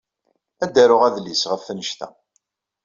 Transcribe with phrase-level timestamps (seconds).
[0.63, 2.07] Ad d-aruɣ adlis ɣef wanect-a.